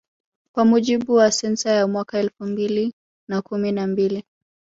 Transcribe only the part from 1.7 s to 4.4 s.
ya mwaka elfu mbili na kumi na mbili